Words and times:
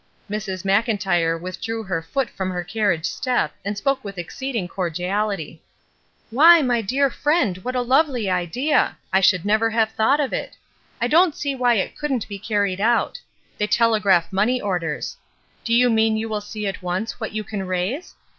''Mrs. 0.35 0.63
Mclntyre 0.65 1.39
withdrew 1.39 1.83
her 1.83 2.01
foot 2.01 2.27
from 2.27 2.49
her 2.49 2.63
carriage 2.63 3.05
step 3.05 3.53
and 3.63 3.77
spoke 3.77 4.03
with 4.03 4.17
exceeding 4.17 4.67
cor 4.67 4.89
diality:— 4.89 5.59
''Why, 6.33 6.65
my 6.65 6.81
dear 6.81 7.11
friend, 7.11 7.59
what 7.59 7.75
a 7.75 7.83
lovely 7.83 8.27
idea! 8.27 8.97
I 9.13 9.19
should 9.21 9.45
never 9.45 9.69
have 9.69 9.91
thought 9.91 10.19
of 10.19 10.33
it. 10.33 10.57
I 10.99 11.05
don't 11.07 11.35
see 11.35 11.53
why 11.53 11.75
it 11.75 11.95
couldn't 11.95 12.27
be 12.27 12.39
carried 12.39 12.81
out. 12.81 13.19
They 13.59 13.67
tele 13.67 13.99
graph 13.99 14.33
money 14.33 14.59
orders. 14.59 15.17
Do 15.63 15.71
you 15.71 15.87
mean 15.87 16.17
you 16.17 16.29
will 16.29 16.41
see 16.41 16.65
at 16.65 16.81
once 16.81 17.19
what 17.19 17.33
you 17.33 17.43
can 17.43 17.67
raise? 17.67 18.15